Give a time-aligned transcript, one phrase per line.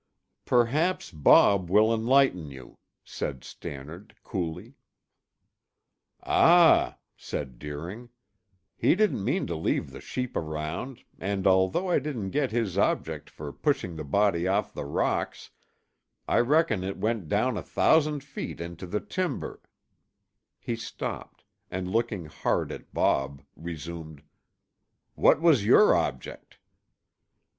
[0.45, 4.73] "Perhaps Bob will enlighten you," said Stannard coolly.
[6.23, 8.09] "Ah," said Deering,
[8.75, 13.29] "he didn't mean to leave the sheep around, and although I didn't get his object
[13.29, 15.51] for pushing the body off the rocks,
[16.27, 19.61] I reckon it went down a thousand feet into the timber"
[20.59, 24.23] He stopped and looking hard at Bob resumed:
[25.13, 26.57] "What was your object?"